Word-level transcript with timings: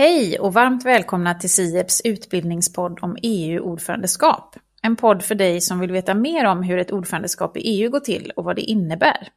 Hej 0.00 0.38
och 0.38 0.52
varmt 0.52 0.84
välkomna 0.84 1.34
till 1.34 1.50
SIEPs 1.50 2.00
utbildningspodd 2.04 2.98
om 3.02 3.16
EU-ordförandeskap. 3.22 4.56
En 4.82 4.96
podd 4.96 5.22
för 5.22 5.34
dig 5.34 5.60
som 5.60 5.80
vill 5.80 5.92
veta 5.92 6.14
mer 6.14 6.44
om 6.44 6.62
hur 6.62 6.78
ett 6.78 6.92
ordförandeskap 6.92 7.56
i 7.56 7.60
EU 7.60 7.90
går 7.90 8.00
till 8.00 8.32
och 8.36 8.44
vad 8.44 8.56
det 8.56 8.62
innebär. 8.62 9.28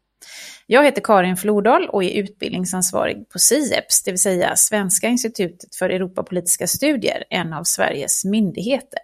Jag 0.68 0.84
heter 0.84 1.02
Karin 1.02 1.38
Flodal 1.38 1.89
och 1.89 2.04
är 2.04 2.10
utbildningsansvarig 2.10 3.30
på 3.30 3.39
SIEPS, 3.39 4.04
det 4.04 4.12
vill 4.12 4.20
säga 4.20 4.55
Svenska 4.55 5.07
institutet 5.07 5.76
för 5.76 5.89
Europapolitiska 5.89 6.68
studier, 6.68 7.23
en 7.30 7.54
av 7.54 7.64
Sveriges 7.64 8.25
myndigheter. 8.25 9.02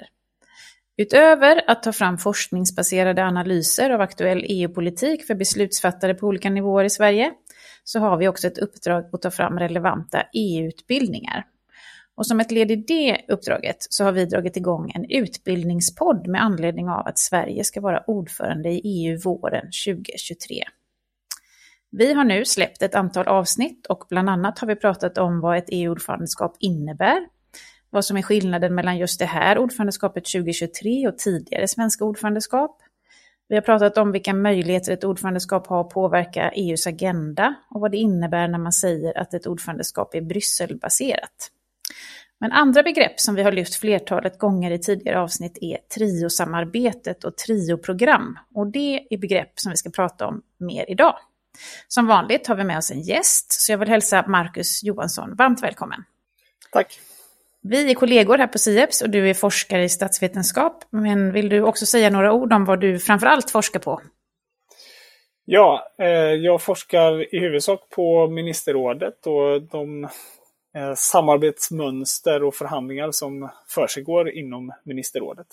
Utöver 0.98 1.62
att 1.68 1.84
ta 1.84 1.94
fram 1.94 2.18
forskningsbaserade 2.18 3.24
analyser 3.24 3.90
av 3.90 4.02
aktuell 4.02 4.46
EU-politik 4.48 5.28
för 5.28 5.36
beslutsfattare 5.36 6.14
på 6.14 6.28
olika 6.28 6.50
nivåer 6.50 6.84
i 6.84 6.90
Sverige, 6.90 7.32
så 7.92 8.00
har 8.00 8.18
vi 8.18 8.28
också 8.28 8.48
ett 8.48 8.58
uppdrag 8.58 9.10
att 9.12 9.22
ta 9.22 9.32
fram 9.32 9.60
relevanta 9.60 10.24
EU-utbildningar. 10.34 11.46
Och 12.16 12.26
som 12.26 12.40
ett 12.40 12.52
led 12.52 12.72
i 12.72 12.76
det 12.76 13.22
uppdraget 13.28 13.78
så 13.80 14.04
har 14.04 14.12
vi 14.12 14.26
dragit 14.26 14.58
igång 14.58 14.92
en 14.96 15.06
utbildningspodd 15.10 16.28
med 16.28 16.44
anledning 16.44 16.90
av 16.90 17.08
att 17.08 17.20
Sverige 17.20 17.64
ska 17.64 17.82
vara 17.82 18.04
ordförande 18.08 18.70
i 18.70 18.82
EU 18.84 19.20
våren 19.24 19.66
2023. 19.86 20.64
Vi 21.92 22.14
har 22.14 22.24
nu 22.24 22.46
släppt 22.46 22.82
ett 22.82 22.96
antal 22.96 23.28
avsnitt 23.28 23.86
och 23.88 24.04
bland 24.10 24.30
annat 24.30 24.60
har 24.60 24.68
vi 24.68 24.76
pratat 24.76 25.18
om 25.18 25.42
vad 25.42 25.58
ett 25.58 25.70
EU-ordförandeskap 25.70 26.56
innebär, 26.60 27.20
vad 27.90 28.06
som 28.06 28.18
är 28.18 28.22
skillnaden 28.22 28.76
mellan 28.76 28.98
just 28.98 29.20
det 29.20 29.26
här 29.26 29.58
ordförandeskapet 29.58 30.26
2023 30.26 31.08
och 31.08 31.18
tidigare 31.18 31.68
svenska 31.68 32.06
ordförandeskap. 32.06 32.82
Vi 33.50 33.56
har 33.56 33.62
pratat 33.62 33.98
om 33.98 34.12
vilka 34.12 34.34
möjligheter 34.34 34.94
ett 34.94 35.04
ordförandeskap 35.04 35.68
har 35.68 35.82
att 35.82 35.90
påverka 35.90 36.52
EUs 36.52 36.88
agenda 36.88 37.56
och 37.70 37.82
vad 37.82 37.92
det 37.92 37.98
innebär 37.98 38.48
när 38.48 38.60
man 38.60 38.72
säger 38.74 39.18
att 39.18 39.34
ett 39.34 39.48
ordförandeskap 39.48 40.16
är 40.16 40.22
Brysselbaserat. 40.22 41.52
Men 42.40 42.52
andra 42.52 42.84
begrepp 42.84 43.20
som 43.20 43.36
vi 43.36 43.44
har 43.44 43.52
lyft 43.52 43.76
flertalet 43.76 44.40
gånger 44.40 44.72
i 44.72 44.80
tidigare 44.80 45.20
avsnitt 45.20 45.58
är 45.62 45.78
triosamarbetet 45.96 47.24
och 47.24 47.38
trioprogram. 47.38 48.40
Och 48.56 48.68
det 48.68 49.08
är 49.10 49.18
begrepp 49.18 49.52
som 49.56 49.70
vi 49.72 49.78
ska 49.78 49.90
prata 49.90 50.28
om 50.28 50.42
mer 50.58 50.86
idag. 50.88 51.16
Som 51.88 52.08
vanligt 52.08 52.48
har 52.48 52.56
vi 52.56 52.64
med 52.64 52.78
oss 52.78 52.92
en 52.92 53.02
gäst, 53.02 53.62
så 53.62 53.72
jag 53.72 53.78
vill 53.78 53.90
hälsa 53.90 54.26
Marcus 54.28 54.84
Johansson 54.84 55.36
varmt 55.36 55.64
välkommen. 55.64 56.04
Tack. 56.72 57.00
Vi 57.62 57.92
är 57.92 57.96
kollegor 57.96 58.38
här 58.38 58.48
på 58.48 58.58
SIEPS 58.58 59.02
och 59.02 59.10
du 59.10 59.30
är 59.30 59.34
forskare 59.34 59.84
i 59.84 59.90
statsvetenskap. 59.90 60.84
Men 60.90 61.32
vill 61.32 61.50
du 61.50 61.62
också 61.62 61.86
säga 61.86 62.10
några 62.10 62.34
ord 62.34 62.54
om 62.54 62.66
vad 62.66 62.80
du 62.80 63.00
framförallt 63.00 63.52
forskar 63.52 63.80
på? 63.80 64.02
Ja, 65.46 65.92
eh, 65.98 66.08
jag 66.34 66.62
forskar 66.62 67.36
i 67.36 67.40
huvudsak 67.40 67.90
på 67.90 68.28
ministerrådet 68.28 69.28
och 69.28 69.62
de 69.62 70.04
eh, 70.76 70.94
samarbetsmönster 70.96 72.44
och 72.44 72.56
förhandlingar 72.56 73.12
som 73.12 73.50
försiggår 73.68 74.30
inom 74.30 74.74
ministerrådet. 74.84 75.48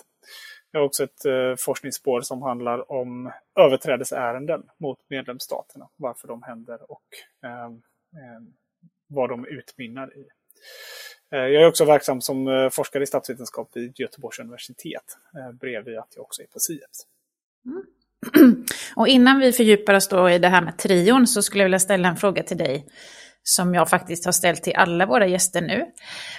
Jag 0.70 0.80
har 0.80 0.86
också 0.86 1.04
ett 1.04 1.24
eh, 1.24 1.54
forskningsspår 1.58 2.20
som 2.20 2.42
handlar 2.42 2.92
om 2.92 3.32
överträdelseärenden 3.58 4.62
mot 4.78 4.98
medlemsstaterna, 5.08 5.88
varför 5.96 6.28
de 6.28 6.42
händer 6.42 6.90
och 6.90 7.02
vad 9.06 9.28
de 9.28 9.46
utmynnar 9.46 10.18
i. 10.18 10.26
Eh, 11.32 11.38
jag 11.38 11.62
är 11.62 11.66
också 11.66 11.84
verksam 11.84 12.20
som 12.20 12.48
eh, 12.48 12.68
forskare 12.70 13.02
i 13.02 13.06
statsvetenskap 13.06 13.70
vid 13.74 14.00
Göteborgs 14.00 14.38
universitet, 14.38 15.18
eh, 15.36 15.52
bredvid 15.52 15.98
att 15.98 16.12
jag 16.16 16.24
också 16.24 16.42
är 16.42 16.46
på 16.46 16.58
SIEPS. 16.58 17.06
Mm. 17.66 17.84
Och 18.96 19.08
innan 19.08 19.38
vi 19.38 19.52
fördjupar 19.52 19.94
oss 19.94 20.08
då 20.08 20.30
i 20.30 20.38
det 20.38 20.48
här 20.48 20.62
med 20.62 20.78
trion 20.78 21.26
så 21.26 21.42
skulle 21.42 21.62
jag 21.62 21.66
vilja 21.66 21.78
ställa 21.78 22.08
en 22.08 22.16
fråga 22.16 22.42
till 22.42 22.56
dig 22.56 22.86
som 23.42 23.74
jag 23.74 23.90
faktiskt 23.90 24.24
har 24.24 24.32
ställt 24.32 24.62
till 24.62 24.76
alla 24.76 25.06
våra 25.06 25.26
gäster 25.26 25.60
nu. 25.60 25.86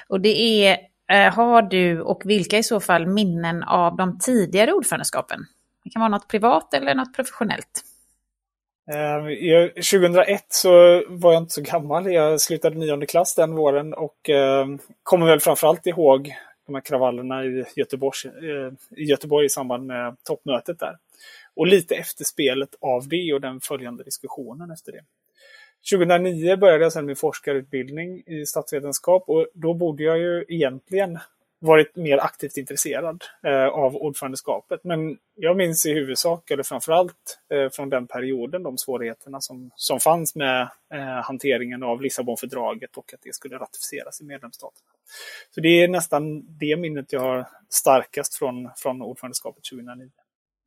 Och 0.07 0.21
det 0.21 0.65
är, 0.65 1.31
har 1.31 1.61
du 1.61 2.01
och 2.01 2.21
vilka 2.25 2.57
i 2.57 2.63
så 2.63 2.79
fall 2.79 3.07
minnen 3.07 3.63
av 3.63 3.97
de 3.97 4.19
tidigare 4.19 4.73
ordförandeskapen? 4.73 5.39
Det 5.83 5.89
kan 5.89 5.99
vara 5.99 6.09
något 6.09 6.27
privat 6.27 6.73
eller 6.73 6.95
något 6.95 7.15
professionellt. 7.15 7.83
Ehm, 8.91 9.69
2001 9.75 10.45
så 10.49 10.69
var 11.07 11.33
jag 11.33 11.43
inte 11.43 11.53
så 11.53 11.61
gammal. 11.61 12.11
Jag 12.11 12.41
slutade 12.41 12.77
nionde 12.77 13.05
klass 13.05 13.35
den 13.35 13.55
våren 13.55 13.93
och 13.93 14.29
ehm, 14.29 14.79
kommer 15.03 15.25
väl 15.25 15.39
framförallt 15.39 15.87
ihåg 15.87 16.35
de 16.65 16.75
här 16.75 16.81
kravallerna 16.81 17.45
i, 17.45 17.65
Göteborg, 17.75 18.17
eh, 18.27 18.99
i 18.99 19.03
Göteborg 19.03 19.45
i 19.45 19.49
samband 19.49 19.85
med 19.85 20.15
toppmötet 20.23 20.79
där. 20.79 20.97
Och 21.55 21.67
lite 21.67 21.95
efterspelet 21.95 22.69
av 22.81 23.07
det 23.07 23.33
och 23.33 23.41
den 23.41 23.59
följande 23.59 24.03
diskussionen 24.03 24.71
efter 24.71 24.91
det. 24.91 25.01
2009 25.91 26.55
började 26.57 26.83
jag 26.83 26.93
sedan 26.93 27.05
min 27.05 27.15
forskarutbildning 27.15 28.23
i 28.25 28.45
statsvetenskap 28.45 29.23
och 29.27 29.47
då 29.53 29.73
borde 29.73 30.03
jag 30.03 30.17
ju 30.17 30.45
egentligen 30.47 31.19
varit 31.59 31.95
mer 31.95 32.17
aktivt 32.17 32.57
intresserad 32.57 33.23
eh, 33.43 33.65
av 33.65 33.95
ordförandeskapet. 33.95 34.83
Men 34.83 35.17
jag 35.35 35.57
minns 35.57 35.85
i 35.85 35.93
huvudsak, 35.93 36.51
eller 36.51 36.63
framförallt 36.63 37.39
eh, 37.53 37.69
från 37.69 37.89
den 37.89 38.07
perioden, 38.07 38.63
de 38.63 38.77
svårigheterna 38.77 39.41
som, 39.41 39.71
som 39.75 39.99
fanns 39.99 40.35
med 40.35 40.61
eh, 40.93 41.23
hanteringen 41.23 41.83
av 41.83 42.01
Lissabonfördraget 42.01 42.97
och 42.97 43.13
att 43.13 43.21
det 43.23 43.35
skulle 43.35 43.57
ratificeras 43.57 44.21
i 44.21 44.23
medlemsstaterna. 44.23 44.89
Så 45.55 45.61
det 45.61 45.83
är 45.83 45.87
nästan 45.87 46.57
det 46.57 46.77
minnet 46.77 47.13
jag 47.13 47.19
har 47.19 47.47
starkast 47.69 48.35
från, 48.35 48.69
från 48.75 49.01
ordförandeskapet 49.01 49.63
2009. 49.63 50.09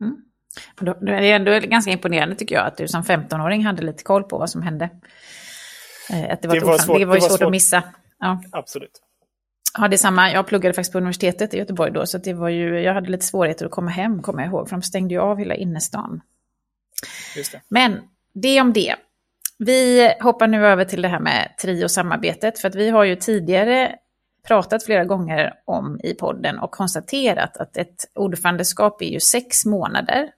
Mm. 0.00 0.16
Då 0.80 0.92
är 0.92 1.20
det 1.20 1.30
ändå 1.30 1.58
ganska 1.58 1.90
imponerande 1.90 2.34
tycker 2.34 2.54
jag 2.54 2.66
att 2.66 2.76
du 2.76 2.88
som 2.88 3.02
15-åring 3.02 3.64
hade 3.64 3.82
lite 3.82 4.02
koll 4.02 4.24
på 4.24 4.38
vad 4.38 4.50
som 4.50 4.62
hände. 4.62 4.90
Eh, 6.12 6.32
att 6.32 6.42
det 6.42 6.48
var, 6.48 6.54
det 6.54 6.66
var 6.66 6.78
svårt, 6.78 6.98
det 6.98 7.04
var 7.04 7.14
ju 7.14 7.20
svårt, 7.20 7.30
svårt 7.30 7.42
att 7.42 7.50
missa. 7.50 7.82
Ja. 8.18 8.42
Absolut. 8.52 9.02
Ja, 9.78 9.88
det 9.88 9.96
är 9.96 9.98
samma. 9.98 10.32
Jag 10.32 10.46
pluggade 10.46 10.74
faktiskt 10.74 10.92
på 10.92 10.98
universitetet 10.98 11.54
i 11.54 11.58
Göteborg 11.58 11.92
då, 11.92 12.06
så 12.06 12.18
det 12.18 12.32
var 12.32 12.48
ju, 12.48 12.80
jag 12.80 12.94
hade 12.94 13.10
lite 13.10 13.26
svårigheter 13.26 13.66
att 13.66 13.70
komma 13.70 13.90
hem, 13.90 14.22
kommer 14.22 14.42
jag 14.42 14.48
ihåg, 14.48 14.68
för 14.68 14.76
de 14.76 14.82
stängde 14.82 15.14
ju 15.14 15.20
av 15.20 15.38
hela 15.38 15.54
innerstan. 15.54 16.20
Det. 17.34 17.60
Men 17.68 18.00
det 18.32 18.60
om 18.60 18.72
det. 18.72 18.94
Vi 19.58 20.12
hoppar 20.20 20.46
nu 20.46 20.66
över 20.66 20.84
till 20.84 21.02
det 21.02 21.08
här 21.08 21.20
med 21.20 21.54
trio-samarbetet, 21.62 22.58
för 22.58 22.68
att 22.68 22.74
vi 22.74 22.90
har 22.90 23.04
ju 23.04 23.16
tidigare 23.16 23.96
pratat 24.46 24.84
flera 24.84 25.04
gånger 25.04 25.52
om 25.64 26.00
i 26.02 26.14
podden 26.14 26.58
och 26.58 26.70
konstaterat 26.70 27.56
att 27.56 27.76
ett 27.76 28.10
ordförandeskap 28.14 29.02
är 29.02 29.06
ju 29.06 29.20
sex 29.20 29.66
månader 29.66 30.30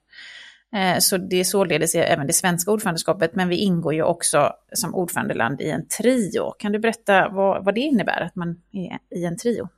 Eh, 0.76 0.98
så 0.98 1.16
det 1.16 1.40
är 1.40 1.44
således 1.44 1.94
även 1.94 2.26
det 2.26 2.32
svenska 2.32 2.70
ordförandeskapet, 2.70 3.34
men 3.34 3.48
vi 3.48 3.56
ingår 3.56 3.94
ju 3.94 4.02
också 4.02 4.52
som 4.72 4.94
ordförandeland 4.94 5.60
i 5.60 5.70
en 5.70 5.88
trio. 5.88 6.50
Kan 6.58 6.72
du 6.72 6.78
berätta 6.78 7.28
vad, 7.28 7.64
vad 7.64 7.74
det 7.74 7.80
innebär 7.80 8.20
att 8.20 8.36
man 8.36 8.62
är 8.72 9.18
i 9.18 9.24
en 9.24 9.36
trio? 9.36 9.68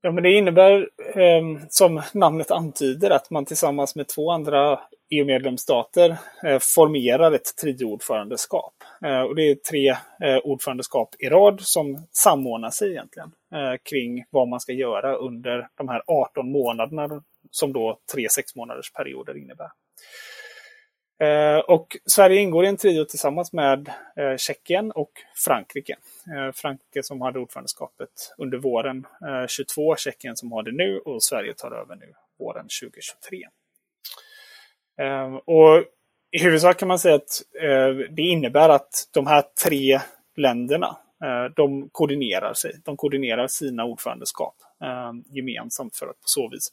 Ja, 0.00 0.12
men 0.12 0.22
det 0.22 0.32
innebär, 0.32 0.88
eh, 1.14 1.66
som 1.68 2.02
namnet 2.14 2.50
antyder, 2.50 3.10
att 3.10 3.30
man 3.30 3.44
tillsammans 3.44 3.96
med 3.96 4.08
två 4.08 4.30
andra 4.30 4.80
EU-medlemsstater 5.10 6.16
eh, 6.44 6.58
formerar 6.60 7.32
ett 7.32 7.56
trioordförandeskap. 7.62 8.74
Eh, 9.04 9.20
och 9.20 9.34
det 9.36 9.42
är 9.42 9.54
tre 9.54 9.88
eh, 9.90 10.38
ordförandeskap 10.44 11.08
i 11.18 11.28
rad 11.28 11.60
som 11.60 12.06
samordnar 12.12 12.70
sig 12.70 12.90
egentligen 12.90 13.32
eh, 13.54 13.78
kring 13.90 14.24
vad 14.30 14.48
man 14.48 14.60
ska 14.60 14.72
göra 14.72 15.16
under 15.16 15.68
de 15.76 15.88
här 15.88 16.02
18 16.06 16.52
månaderna 16.52 17.22
som 17.50 17.72
då 17.72 17.98
tre 18.12 18.28
sex 18.28 18.56
månaders 18.56 18.92
perioder 18.92 19.36
innebär. 19.36 19.70
Eh, 21.20 21.58
och 21.58 21.96
Sverige 22.04 22.40
ingår 22.40 22.64
i 22.64 22.68
en 22.68 22.76
trio 22.76 23.04
tillsammans 23.04 23.52
med 23.52 23.88
eh, 24.16 24.36
Tjeckien 24.36 24.90
och 24.90 25.10
Frankrike. 25.44 25.96
Eh, 26.36 26.52
Frankrike 26.52 27.02
som 27.02 27.20
hade 27.20 27.38
ordförandeskapet 27.38 28.34
under 28.38 28.58
våren 28.58 29.06
eh, 29.28 29.46
22, 29.48 29.96
Tjeckien 29.96 30.36
som 30.36 30.52
har 30.52 30.62
det 30.62 30.72
nu 30.72 30.98
och 30.98 31.22
Sverige 31.22 31.54
tar 31.54 31.70
över 31.70 31.96
nu 31.96 32.12
våren 32.38 32.66
2023. 32.82 33.42
Eh, 35.00 35.34
och 35.34 35.84
I 36.30 36.42
huvudsak 36.42 36.78
kan 36.78 36.88
man 36.88 36.98
säga 36.98 37.14
att 37.14 37.42
eh, 37.62 38.10
det 38.10 38.22
innebär 38.22 38.68
att 38.68 39.08
de 39.12 39.26
här 39.26 39.44
tre 39.64 40.00
länderna 40.36 40.96
de 41.56 41.88
koordinerar 41.92 42.54
sig. 42.54 42.72
De 42.84 42.96
koordinerar 42.96 43.46
sina 43.46 43.84
ordförandeskap 43.84 44.54
gemensamt 45.26 45.96
för 45.96 46.06
att 46.06 46.20
på 46.20 46.26
så 46.26 46.48
vis 46.48 46.70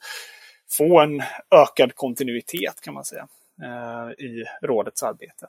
få 0.77 0.99
en 0.99 1.21
ökad 1.51 1.95
kontinuitet 1.95 2.81
kan 2.81 2.93
man 2.93 3.05
säga 3.05 3.27
eh, 3.63 4.25
i 4.25 4.45
rådets 4.61 5.03
arbete. 5.03 5.47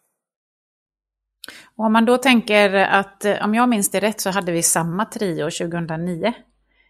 Och 1.77 1.85
om 1.85 1.93
man 1.93 2.05
då 2.05 2.19
tänker 2.19 2.75
att, 2.75 3.25
eh, 3.25 3.45
om 3.45 3.55
jag 3.55 3.69
minns 3.69 3.91
det 3.91 4.01
rätt, 4.01 4.21
så 4.21 4.31
hade 4.31 4.53
vi 4.53 4.63
samma 4.63 5.05
trio 5.05 5.51
2009. 5.51 6.35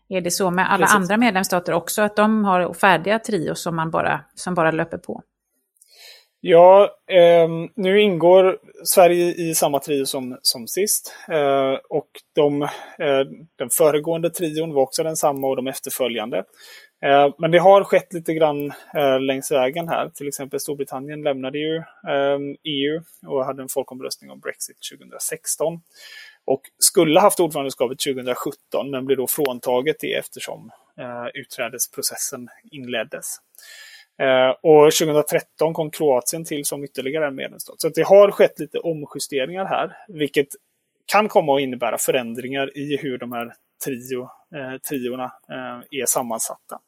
Är 0.08 0.20
det 0.20 0.30
så 0.30 0.50
med 0.50 0.72
alla 0.72 0.86
Precis. 0.86 0.96
andra 0.96 1.16
medlemsstater 1.16 1.72
också, 1.72 2.02
att 2.02 2.16
de 2.16 2.44
har 2.44 2.74
färdiga 2.74 3.18
trios 3.18 3.62
som, 3.62 3.76
man 3.76 3.90
bara, 3.90 4.20
som 4.34 4.54
bara 4.54 4.70
löper 4.70 4.98
på? 4.98 5.22
Ja, 6.46 6.88
eh, 7.10 7.48
nu 7.76 8.00
ingår 8.00 8.58
Sverige 8.84 9.34
i 9.34 9.54
samma 9.54 9.78
trio 9.78 10.06
som, 10.06 10.38
som 10.42 10.66
sist. 10.66 11.14
Eh, 11.28 11.78
och 11.88 12.08
de, 12.34 12.62
eh, 12.62 12.68
den 13.58 13.70
föregående 13.70 14.30
trion 14.30 14.74
var 14.74 14.82
också 14.82 15.02
densamma 15.02 15.46
och 15.46 15.56
de 15.56 15.66
efterföljande. 15.66 16.44
Eh, 17.04 17.34
men 17.38 17.50
det 17.50 17.58
har 17.58 17.84
skett 17.84 18.12
lite 18.12 18.34
grann 18.34 18.72
eh, 18.94 19.20
längs 19.20 19.52
vägen 19.52 19.88
här. 19.88 20.08
Till 20.08 20.28
exempel 20.28 20.60
Storbritannien 20.60 21.22
lämnade 21.22 21.58
ju 21.58 21.76
ehm, 22.08 22.56
EU 22.64 23.02
och 23.26 23.44
hade 23.44 23.62
en 23.62 23.68
folkomröstning 23.68 24.30
om 24.30 24.40
Brexit 24.40 24.76
2016. 24.98 25.80
Och 26.44 26.62
skulle 26.78 27.20
haft 27.20 27.40
ordförandeskapet 27.40 27.98
2017 27.98 28.90
men 28.90 29.04
blev 29.04 29.18
då 29.18 29.26
fråntaget 29.26 29.96
det 30.00 30.14
eftersom 30.14 30.70
eh, 31.00 31.40
utträdesprocessen 31.40 32.48
inleddes. 32.70 33.36
Eh, 34.18 34.50
och 34.62 34.92
2013 34.92 35.74
kom 35.74 35.90
Kroatien 35.90 36.44
till 36.44 36.64
som 36.64 36.84
ytterligare 36.84 37.26
en 37.26 37.34
medlemsstat. 37.34 37.80
Så 37.80 37.88
det 37.88 38.02
har 38.02 38.30
skett 38.30 38.58
lite 38.58 38.78
omjusteringar 38.78 39.64
här, 39.64 39.96
vilket 40.08 40.48
kan 41.06 41.28
komma 41.28 41.56
att 41.56 41.62
innebära 41.62 41.98
förändringar 41.98 42.78
i 42.78 42.96
hur 42.96 43.18
de 43.18 43.32
här 43.32 43.54
trio, 43.84 44.22
eh, 44.54 44.78
triorna 44.88 45.24
eh, 45.24 46.00
är 46.00 46.06
sammansatta. 46.06 46.80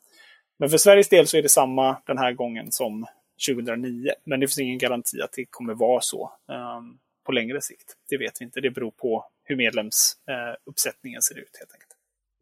Men 0.59 0.71
för 0.71 0.79
Sveriges 0.79 1.09
del 1.09 1.27
så 1.27 1.37
är 1.37 1.43
det 1.43 1.49
samma 1.49 1.97
den 2.07 2.19
här 2.19 2.33
gången 2.33 2.73
som 2.73 3.07
2009. 3.49 4.11
Men 4.25 4.41
det 4.41 4.47
finns 4.47 4.59
ingen 4.59 4.79
garanti 4.79 5.21
att 5.21 5.33
det 5.33 5.45
kommer 5.45 5.75
vara 5.75 6.01
så 6.01 6.33
eh, 6.51 6.81
på 7.27 7.33
längre 7.33 7.61
sikt. 7.61 7.97
Det 8.09 8.19
vet 8.19 8.41
vi 8.41 8.45
inte. 8.45 8.61
Det 8.61 8.71
beror 8.71 8.91
på 8.91 9.25
hur 9.45 9.57
medlemsuppsättningen 9.57 11.23
ser 11.23 11.39
ut 11.39 11.57
helt 11.59 11.73
enkelt. 11.73 11.93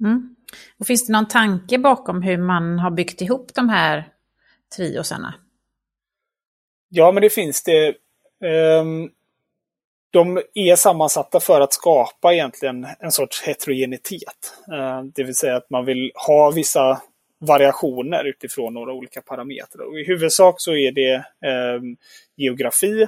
Mm. 0.00 0.36
Och 0.78 0.86
finns 0.86 1.06
det 1.06 1.12
någon 1.12 1.28
tanke 1.28 1.78
bakom 1.78 2.22
hur 2.22 2.38
man 2.38 2.78
har 2.78 2.90
byggt 2.90 3.20
ihop 3.20 3.54
de 3.54 3.68
här 3.68 4.08
triosarna? 4.76 5.34
Ja, 6.88 7.12
men 7.12 7.22
det 7.22 7.30
finns 7.30 7.62
det. 7.62 7.94
Um, 8.80 9.10
de 10.10 10.42
är 10.54 10.76
sammansatta 10.76 11.40
för 11.40 11.60
att 11.60 11.72
skapa 11.72 12.34
egentligen 12.34 12.86
en 12.98 13.12
sorts 13.12 13.42
heterogenitet. 13.42 14.54
Uh, 14.72 15.02
det 15.02 15.24
vill 15.24 15.34
säga 15.34 15.56
att 15.56 15.70
man 15.70 15.84
vill 15.84 16.12
ha 16.26 16.50
vissa 16.50 17.02
variationer 17.40 18.24
utifrån 18.24 18.74
några 18.74 18.92
olika 18.92 19.22
parametrar. 19.22 19.86
Och 19.86 20.00
I 20.00 20.04
huvudsak 20.04 20.54
så 20.58 20.74
är 20.74 20.92
det 20.92 21.14
eh, 21.48 21.80
geografi. 22.36 23.02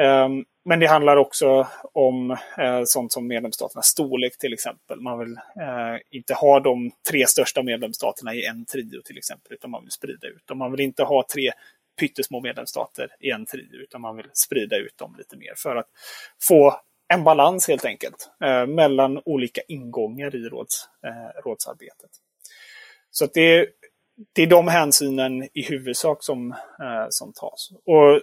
Eh, 0.00 0.28
men 0.64 0.80
det 0.80 0.86
handlar 0.86 1.16
också 1.16 1.66
om 1.92 2.30
eh, 2.30 2.82
sånt 2.84 3.12
som 3.12 3.26
medlemsstaternas 3.26 3.86
storlek 3.86 4.38
till 4.38 4.52
exempel. 4.52 5.00
Man 5.00 5.18
vill 5.18 5.32
eh, 5.36 6.00
inte 6.10 6.34
ha 6.34 6.60
de 6.60 6.90
tre 7.10 7.26
största 7.26 7.62
medlemsstaterna 7.62 8.34
i 8.34 8.46
en 8.46 8.64
trio 8.64 9.02
till 9.02 9.18
exempel, 9.18 9.52
utan 9.52 9.70
man 9.70 9.82
vill 9.82 9.90
sprida 9.90 10.26
ut 10.26 10.46
dem. 10.46 10.58
Man 10.58 10.70
vill 10.70 10.80
inte 10.80 11.02
ha 11.02 11.24
tre 11.34 11.52
pyttesmå 12.00 12.40
medlemsstater 12.40 13.08
i 13.20 13.30
en 13.30 13.46
trio, 13.46 13.82
utan 13.82 14.00
man 14.00 14.16
vill 14.16 14.26
sprida 14.32 14.76
ut 14.76 14.98
dem 14.98 15.14
lite 15.18 15.36
mer 15.36 15.52
för 15.56 15.76
att 15.76 15.86
få 16.48 16.80
en 17.08 17.24
balans 17.24 17.68
helt 17.68 17.84
enkelt 17.84 18.30
eh, 18.44 18.66
mellan 18.66 19.22
olika 19.24 19.60
ingångar 19.68 20.36
i 20.36 20.48
råds, 20.48 20.88
eh, 21.06 21.42
rådsarbetet. 21.44 22.10
Så 23.18 23.26
det, 23.34 23.40
är, 23.40 23.66
det 24.32 24.42
är 24.42 24.46
de 24.46 24.68
hänsynen 24.68 25.48
i 25.52 25.62
huvudsak 25.62 26.22
som, 26.22 26.50
eh, 26.52 27.06
som 27.10 27.32
tas. 27.32 27.70
Och 27.84 28.20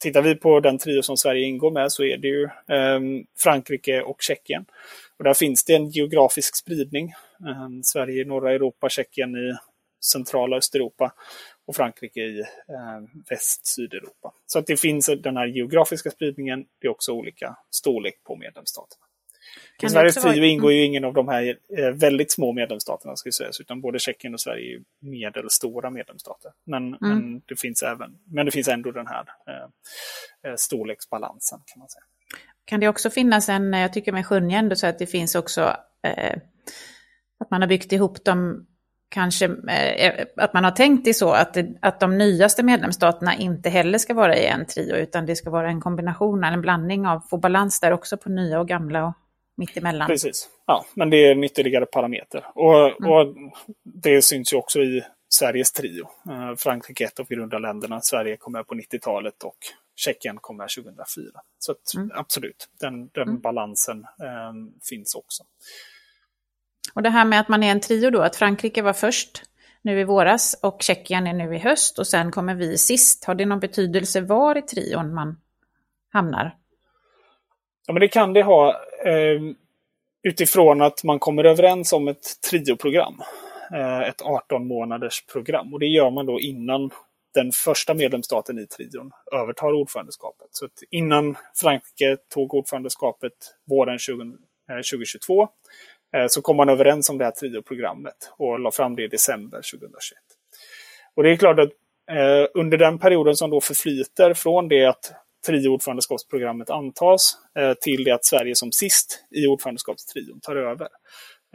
tittar 0.00 0.22
vi 0.22 0.34
på 0.34 0.60
den 0.60 0.78
trio 0.78 1.02
som 1.02 1.16
Sverige 1.16 1.46
ingår 1.46 1.70
med 1.70 1.92
så 1.92 2.04
är 2.04 2.16
det 2.16 2.28
ju 2.28 2.44
eh, 2.44 3.00
Frankrike 3.38 4.02
och 4.02 4.22
Tjeckien. 4.22 4.64
Och 5.18 5.24
där 5.24 5.34
finns 5.34 5.64
det 5.64 5.74
en 5.74 5.88
geografisk 5.88 6.56
spridning. 6.56 7.08
Eh, 7.48 7.68
Sverige 7.82 8.22
i 8.22 8.24
norra 8.24 8.52
Europa, 8.52 8.88
Tjeckien 8.88 9.36
i 9.36 9.54
centrala 10.04 10.56
Östeuropa 10.56 11.12
och 11.66 11.76
Frankrike 11.76 12.20
i 12.20 12.40
eh, 12.40 13.20
väst-Sydeuropa. 13.30 14.32
Så 14.46 14.58
att 14.58 14.66
det 14.66 14.76
finns 14.76 15.10
den 15.18 15.36
här 15.36 15.46
geografiska 15.46 16.10
spridningen. 16.10 16.64
Det 16.80 16.86
är 16.86 16.90
också 16.90 17.12
olika 17.12 17.56
storlek 17.70 18.14
på 18.24 18.36
medlemsstaterna. 18.36 19.06
I 19.82 19.88
Sveriges 19.88 20.14
trio 20.14 20.24
vara... 20.24 20.46
ingår 20.46 20.72
ju 20.72 20.78
mm. 20.78 20.90
ingen 20.90 21.04
av 21.04 21.14
de 21.14 21.28
här 21.28 21.58
eh, 21.78 21.90
väldigt 21.90 22.32
små 22.32 22.52
medlemsstaterna, 22.52 23.16
ska 23.16 23.32
sägas, 23.32 23.60
utan 23.60 23.80
både 23.80 23.98
Tjeckien 23.98 24.34
och 24.34 24.40
Sverige 24.40 24.76
är 24.76 24.82
medelstora 25.00 25.90
medlemsstater. 25.90 26.50
Men, 26.64 26.82
mm. 26.82 26.98
men, 27.00 27.42
det 27.46 27.60
finns 27.60 27.82
även, 27.82 28.18
men 28.24 28.46
det 28.46 28.52
finns 28.52 28.68
ändå 28.68 28.90
den 28.90 29.06
här 29.06 29.24
eh, 29.46 30.50
eh, 30.50 30.56
storleksbalansen, 30.56 31.58
kan 31.66 31.78
man 31.78 31.88
säga. 31.88 32.04
Kan 32.64 32.80
det 32.80 32.88
också 32.88 33.10
finnas 33.10 33.48
en, 33.48 33.72
jag 33.72 33.92
tycker 33.92 34.12
mig 34.12 34.24
skönja 34.24 34.58
ändå 34.58 34.76
så 34.76 34.86
att 34.86 34.98
det 34.98 35.06
finns 35.06 35.34
också 35.34 35.76
eh, 36.02 36.38
att 37.40 37.50
man 37.50 37.60
har 37.60 37.68
byggt 37.68 37.92
ihop 37.92 38.24
dem 38.24 38.66
kanske 39.08 39.46
eh, 39.68 40.26
att 40.36 40.54
man 40.54 40.64
har 40.64 40.70
tänkt 40.70 41.04
det 41.04 41.14
så 41.14 41.30
att, 41.30 41.54
det, 41.54 41.74
att 41.80 42.00
de 42.00 42.18
nyaste 42.18 42.62
medlemsstaterna 42.62 43.36
inte 43.36 43.70
heller 43.70 43.98
ska 43.98 44.14
vara 44.14 44.36
i 44.36 44.46
en 44.46 44.66
trio 44.66 44.96
utan 44.96 45.26
det 45.26 45.36
ska 45.36 45.50
vara 45.50 45.68
en 45.68 45.80
kombination, 45.80 46.44
en 46.44 46.60
blandning 46.60 47.06
av, 47.06 47.20
få 47.20 47.36
balans 47.36 47.80
där 47.80 47.92
också 47.92 48.16
på 48.16 48.28
nya 48.28 48.60
och 48.60 48.68
gamla 48.68 49.06
och 49.06 49.14
mittemellan. 49.56 50.08
Precis, 50.08 50.48
ja, 50.66 50.84
men 50.94 51.10
det 51.10 51.16
är 51.16 51.32
en 51.32 51.44
ytterligare 51.44 51.86
parameter. 51.86 52.46
Och, 52.54 52.86
mm. 52.86 53.10
och 53.10 53.34
det 53.84 54.22
syns 54.22 54.52
ju 54.52 54.56
också 54.56 54.80
i 54.80 55.02
Sveriges 55.28 55.72
trio. 55.72 56.08
Eh, 56.30 56.56
Frankrike 56.56 57.04
ett 57.04 57.20
av 57.20 57.26
grundarländerna, 57.26 58.00
Sverige 58.00 58.36
kom 58.36 58.52
med 58.52 58.66
på 58.66 58.74
90-talet 58.74 59.42
och 59.42 59.56
Tjeckien 59.96 60.38
kom 60.40 60.56
med 60.56 60.68
2004. 60.78 61.24
Så 61.58 61.72
att, 61.72 61.94
mm. 61.96 62.10
absolut, 62.14 62.68
den, 62.80 63.08
den 63.08 63.28
mm. 63.28 63.40
balansen 63.40 64.00
eh, 64.00 64.52
finns 64.90 65.14
också. 65.14 65.42
Och 66.94 67.02
det 67.02 67.10
här 67.10 67.24
med 67.24 67.40
att 67.40 67.48
man 67.48 67.62
är 67.62 67.70
en 67.70 67.80
trio 67.80 68.10
då, 68.10 68.22
att 68.22 68.36
Frankrike 68.36 68.82
var 68.82 68.92
först 68.92 69.42
nu 69.82 70.00
i 70.00 70.04
våras 70.04 70.58
och 70.62 70.82
Tjeckien 70.82 71.26
är 71.26 71.32
nu 71.32 71.54
i 71.54 71.58
höst 71.58 71.98
och 71.98 72.06
sen 72.06 72.30
kommer 72.30 72.54
vi 72.54 72.78
sist. 72.78 73.24
Har 73.24 73.34
det 73.34 73.46
någon 73.46 73.60
betydelse 73.60 74.20
var 74.20 74.58
i 74.58 74.62
trion 74.62 75.14
man 75.14 75.40
hamnar? 76.12 76.56
Ja, 77.86 77.92
men 77.92 78.00
det 78.00 78.08
kan 78.08 78.32
det 78.32 78.42
ha 78.42 78.68
eh, 79.04 79.40
utifrån 80.22 80.82
att 80.82 81.04
man 81.04 81.18
kommer 81.18 81.44
överens 81.44 81.92
om 81.92 82.08
ett 82.08 82.40
trioprogram. 82.50 83.22
Eh, 83.72 84.00
ett 84.00 84.22
18 84.22 84.66
månaders 84.66 85.26
program. 85.32 85.72
Och 85.72 85.80
det 85.80 85.86
gör 85.86 86.10
man 86.10 86.26
då 86.26 86.40
innan 86.40 86.90
den 87.34 87.52
första 87.52 87.94
medlemsstaten 87.94 88.58
i 88.58 88.66
trion 88.66 89.10
övertar 89.32 89.72
ordförandeskapet. 89.72 90.46
Så 90.50 90.68
innan 90.90 91.36
Frankrike 91.60 92.16
tog 92.34 92.54
ordförandeskapet 92.54 93.32
våren 93.70 93.98
20, 93.98 94.22
eh, 94.70 94.76
2022 94.76 95.48
eh, 96.16 96.26
så 96.28 96.42
kom 96.42 96.56
man 96.56 96.68
överens 96.68 97.10
om 97.10 97.18
det 97.18 97.24
här 97.24 97.32
trioprogrammet 97.32 98.32
och 98.38 98.60
la 98.60 98.70
fram 98.70 98.96
det 98.96 99.04
i 99.04 99.08
december 99.08 99.58
2021. 99.58 100.18
Och 101.14 101.22
det 101.22 101.30
är 101.30 101.36
klart 101.36 101.58
att 101.58 101.70
eh, 102.10 102.46
under 102.54 102.78
den 102.78 102.98
perioden 102.98 103.36
som 103.36 103.50
då 103.50 103.60
förflyter 103.60 104.34
från 104.34 104.68
det 104.68 104.84
att 104.84 105.12
trio-ordförandeskapsprogrammet 105.46 106.70
antas 106.70 107.34
eh, 107.58 107.72
till 107.74 108.04
det 108.04 108.10
att 108.10 108.24
Sverige 108.24 108.54
som 108.54 108.72
sist 108.72 109.24
i 109.30 109.46
ordförandeskapstrion 109.46 110.40
tar 110.40 110.56
över. 110.56 110.88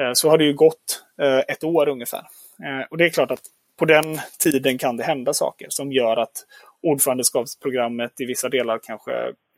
Eh, 0.02 0.14
så 0.14 0.30
har 0.30 0.38
det 0.38 0.44
ju 0.44 0.54
gått 0.54 1.04
eh, 1.22 1.40
ett 1.48 1.64
år 1.64 1.90
ungefär. 1.90 2.28
Eh, 2.64 2.88
och 2.90 2.98
det 2.98 3.06
är 3.06 3.10
klart 3.10 3.32
att 3.32 3.42
på 3.80 3.86
den 3.86 4.20
tiden 4.40 4.78
kan 4.78 4.98
det 4.98 5.04
hända 5.04 5.34
saker 5.34 5.68
som 5.70 5.92
gör 5.92 6.18
att 6.18 6.46
ordförandeskapsprogrammet 6.82 8.22
i 8.22 8.26
vissa 8.26 8.50
delar 8.50 8.80
kanske 8.84 9.12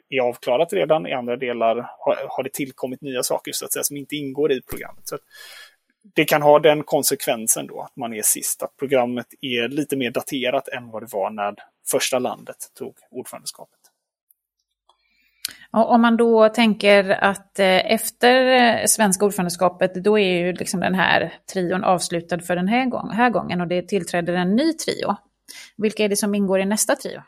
är 0.10 0.22
avklarat 0.22 0.74
redan, 0.74 1.08
i 1.08 1.14
andra 1.14 1.36
delar 1.36 1.76
har, 2.30 2.44
det 2.44 2.54
tillkommit 2.54 3.02
nya 3.02 3.24
saker 3.24 3.52
så 3.52 3.66
att 3.66 3.74
säga, 3.74 3.84
som 3.84 3.98
inte 3.98 4.16
ingår 4.16 4.52
i 4.52 4.62
programmet. 4.62 5.08
Så 5.08 5.18
det 6.16 6.26
kan 6.26 6.42
ha 6.42 6.60
den 6.60 6.84
konsekvensen 6.84 7.68
då 7.68 7.82
att 7.82 7.96
man 7.96 8.14
är 8.14 8.22
sist, 8.22 8.64
att 8.64 8.78
programmet 8.78 9.28
är 9.42 9.68
lite 9.68 9.96
mer 9.96 10.12
daterat 10.12 10.68
än 10.68 10.92
vad 10.92 11.02
det 11.02 11.10
var 11.12 11.30
när 11.30 11.56
första 11.92 12.20
landet 12.20 12.58
tog 12.78 12.98
ordförandeskapet. 13.12 13.80
Och 15.72 15.92
om 15.92 16.02
man 16.02 16.18
då 16.18 16.50
tänker 16.50 17.10
att 17.10 17.60
eh, 17.60 17.92
efter 17.94 18.46
eh, 18.46 18.86
svenska 18.86 19.26
ordförandeskapet, 19.26 20.04
då 20.04 20.20
är 20.20 20.40
ju 20.40 20.54
liksom 20.54 20.80
den 20.80 20.96
här 20.96 21.34
trion 21.54 21.84
avslutad 21.84 22.40
för 22.40 22.56
den 22.56 22.68
här, 22.68 22.86
gång, 22.86 23.10
här 23.12 23.30
gången 23.30 23.62
och 23.62 23.68
det 23.68 23.88
tillträder 23.88 24.34
en 24.34 24.56
ny 24.56 24.74
trio. 24.74 25.16
Vilka 25.78 26.04
är 26.04 26.10
det 26.10 26.16
som 26.16 26.36
ingår 26.36 26.60
i 26.60 26.66
nästa 26.66 26.96
trio? 26.96 27.22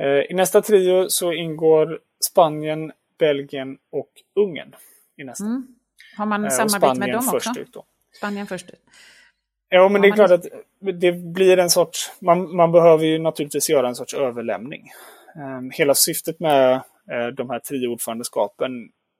Eh, 0.00 0.30
I 0.30 0.34
nästa 0.34 0.62
trio 0.62 1.08
så 1.08 1.32
ingår 1.32 1.98
Spanien, 2.30 2.92
Belgien 3.18 3.78
och 3.92 4.10
Ungern. 4.40 4.74
I 5.16 5.24
nästa. 5.24 5.44
Mm. 5.44 5.66
Har 6.16 6.26
man 6.26 6.50
samarbete 6.50 7.00
med 7.00 7.12
dem 7.12 7.28
också? 7.28 7.60
Ut 7.60 7.72
då. 7.72 7.84
Spanien 8.16 8.46
först 8.46 8.70
ut. 8.70 8.80
Ja, 9.68 9.88
men 9.88 10.02
det 10.02 10.08
är 10.08 10.12
klart 10.12 10.30
att 10.30 10.46
det 10.80 11.12
blir 11.12 11.58
en 11.58 11.70
sorts... 11.70 12.12
Man, 12.20 12.56
man 12.56 12.72
behöver 12.72 13.04
ju 13.04 13.18
naturligtvis 13.18 13.70
göra 13.70 13.88
en 13.88 13.94
sorts 13.94 14.14
överlämning. 14.14 14.90
Hela 15.72 15.94
syftet 15.94 16.40
med 16.40 16.82
Eh, 17.12 17.26
de 17.26 17.50
här 17.50 17.58
tio 17.58 17.88
ordförandeskapen 17.88 18.70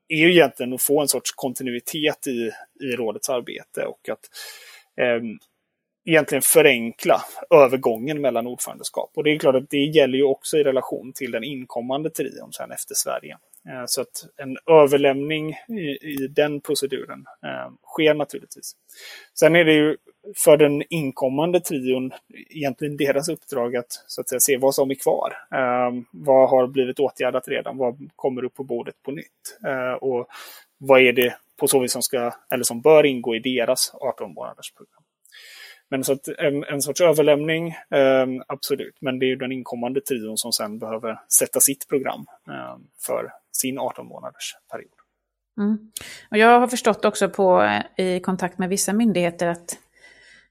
är 0.09 0.17
ju 0.17 0.31
egentligen 0.31 0.73
att 0.73 0.83
få 0.83 1.01
en 1.01 1.09
sorts 1.09 1.33
kontinuitet 1.33 2.27
i, 2.27 2.51
i 2.81 2.97
rådets 2.97 3.29
arbete 3.29 3.85
och 3.85 4.09
att 4.09 4.21
eh, 5.01 5.23
egentligen 6.09 6.43
förenkla 6.43 7.23
övergången 7.51 8.21
mellan 8.21 8.47
ordförandeskap. 8.47 9.11
Och 9.15 9.25
det 9.25 9.31
är 9.31 9.39
klart 9.39 9.55
att 9.55 9.71
det 9.71 9.77
gäller 9.77 10.19
ju 10.19 10.25
också 10.25 10.57
i 10.57 10.65
relation 10.65 11.13
till 11.15 11.31
den 11.31 11.45
inkommande 11.45 12.11
trion 12.11 12.53
sen 12.53 12.71
efter 12.71 12.95
Sverige. 12.95 13.39
Eh, 13.69 13.85
så 13.87 14.01
att 14.01 14.27
en 14.37 14.57
överlämning 14.71 15.51
i, 15.69 16.13
i 16.13 16.29
den 16.31 16.61
proceduren 16.61 17.25
eh, 17.45 17.73
sker 17.87 18.15
naturligtvis. 18.15 18.73
Sen 19.35 19.57
är 19.57 19.65
det 19.65 19.73
ju 19.73 19.97
för 20.37 20.57
den 20.57 20.83
inkommande 20.91 21.61
trion 21.61 22.13
egentligen 22.51 22.97
deras 22.97 23.29
uppdrag 23.29 23.77
att, 23.77 23.93
så 24.07 24.21
att 24.21 24.29
säga, 24.29 24.41
se 24.41 24.57
vad 24.57 24.75
som 24.75 24.91
är 24.91 24.95
kvar. 24.95 25.33
Eh, 25.53 26.03
vad 26.11 26.51
har 26.51 26.67
blivit 26.67 27.01
åtgärdat 27.01 27.49
redan? 27.49 27.77
Vad 27.77 28.11
kommer 28.17 28.45
upp 28.45 28.55
på 28.55 28.65
bordet 28.65 28.95
på 29.03 29.11
nytt? 29.11 29.59
Eh, 29.67 29.93
och 29.93 30.29
vad 30.79 31.01
är 31.01 31.13
det 31.13 31.37
på 31.57 31.69
så 31.69 31.81
vis 31.81 31.93
som, 31.93 32.03
ska, 32.03 32.33
eller 32.51 32.65
som 32.65 32.81
bör 32.81 33.07
ingå 33.07 33.37
i 33.37 33.39
deras 33.39 33.95
18 33.95 34.35
månaders 34.35 34.73
program? 34.73 35.03
Men 35.91 36.05
så 36.05 36.13
att 36.13 36.29
en, 36.29 36.65
en 36.65 36.83
sorts 36.83 37.01
överlämning, 37.01 37.69
eh, 37.69 38.27
absolut. 38.47 38.97
Men 39.01 39.19
det 39.19 39.27
är 39.27 39.29
ju 39.29 39.37
den 39.37 39.53
inkommande 39.53 40.01
trion 40.01 40.39
som 40.39 40.53
sen 40.53 40.79
behöver 40.79 41.21
sätta 41.39 41.61
sitt 41.61 41.89
program 41.89 42.27
eh, 42.49 42.77
för 43.07 43.33
sin 43.53 43.79
18 43.79 44.07
månaders 44.07 44.57
period. 44.71 44.93
Mm. 45.59 45.79
Och 46.31 46.39
jag 46.39 46.61
har 46.61 46.69
förstått 46.69 47.05
också 47.05 47.29
på, 47.29 47.63
eh, 47.63 48.07
i 48.07 48.21
kontakt 48.21 48.59
med 48.59 48.69
vissa 48.69 48.93
myndigheter 48.93 49.47
att, 49.47 49.79